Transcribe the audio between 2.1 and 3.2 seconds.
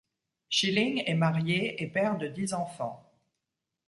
de dix enfants.